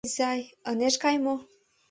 Эчан 0.05 0.09
изай 0.11 0.41
ынеж 0.71 0.95
кай 1.01 1.15
ала-мо? 1.19 1.35